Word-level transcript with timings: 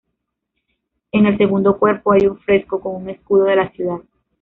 En 1.11 1.27
el 1.27 1.37
segundo 1.37 1.77
cuerpo 1.77 2.13
hay 2.13 2.25
un 2.25 2.39
fresco 2.39 2.79
con 2.79 2.95
un 3.03 3.07
escudo 3.11 3.43
de 3.43 3.55
la 3.57 3.69
ciudad. 3.69 3.99